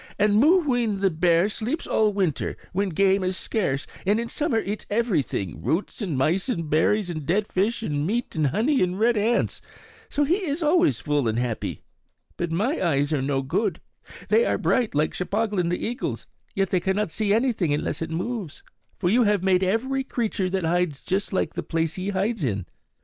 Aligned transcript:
And 0.17 0.37
Mooween 0.37 0.97
the 0.99 1.11
bear 1.11 1.47
sleeps 1.47 1.85
all 1.85 2.11
winter, 2.11 2.57
when 2.73 2.89
game 2.89 3.23
is 3.23 3.37
scarce, 3.37 3.85
and 4.03 4.19
in 4.19 4.29
summer 4.29 4.57
eats 4.57 4.87
everything, 4.89 5.61
roots 5.61 6.01
and 6.01 6.17
mice 6.17 6.49
and 6.49 6.67
berries 6.67 7.11
and 7.11 7.23
dead 7.23 7.45
fish 7.45 7.83
and 7.83 8.07
meat 8.07 8.35
and 8.35 8.47
honey 8.47 8.81
and 8.81 8.99
red 8.99 9.15
ants. 9.15 9.61
So 10.09 10.23
he 10.23 10.37
is 10.43 10.63
always 10.63 10.99
full 10.99 11.27
and 11.27 11.37
happy. 11.37 11.83
But 12.35 12.51
my 12.51 12.81
eyes 12.83 13.13
are 13.13 13.21
no 13.21 13.43
good; 13.43 13.79
they 14.27 14.43
are 14.43 14.57
bright, 14.57 14.95
like 14.95 15.13
Cheplahgan 15.13 15.69
the 15.69 15.85
eagle's, 15.85 16.25
yet 16.55 16.71
they 16.71 16.79
cannot 16.79 17.11
see 17.11 17.31
anything 17.31 17.71
unless 17.71 18.01
it 18.01 18.09
moves; 18.09 18.63
for 18.97 19.07
you 19.07 19.21
have 19.25 19.43
made 19.43 19.61
every 19.61 20.03
creature 20.03 20.49
that 20.49 20.65
hides 20.65 21.01
just 21.01 21.31
like 21.31 21.53
the 21.53 21.61
place 21.61 21.93
he 21.93 22.09
hides 22.09 22.43
in. 22.43 22.65